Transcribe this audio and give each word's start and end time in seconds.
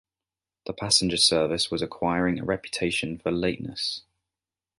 The 0.65 0.73
passenger 0.73 1.17
service 1.17 1.69
was 1.69 1.83
acquiring 1.83 2.39
a 2.39 2.43
reputation 2.43 3.19
for 3.19 3.29
lateness. 3.31 4.01